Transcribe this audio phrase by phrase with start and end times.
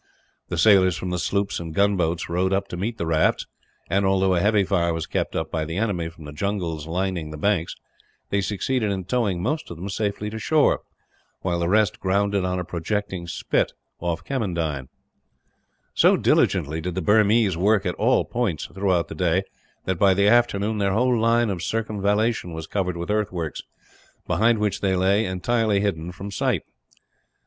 [0.49, 3.45] The sailors from the sloops and gunboats rowed up to meet the rafts
[3.87, 7.29] and, although a heavy fire was kept up by the enemy, from the jungles lining
[7.29, 7.75] the banks,
[8.31, 10.81] they succeeded in towing most of them safely to shore;
[11.41, 14.87] while the rest grounded on a projecting spit, off Kemmendine.
[15.93, 19.43] So diligently did the Burmese work at all points throughout the day
[19.85, 23.61] that, by the afternoon, their whole line of circumvallation was covered with earthworks;
[24.25, 26.63] behind which they lay, entirely hidden from sight.